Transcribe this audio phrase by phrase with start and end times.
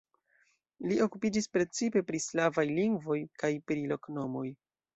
[0.91, 4.47] Li okupiĝis precipe pri slavaj lingvoj kaj pri loknomoj.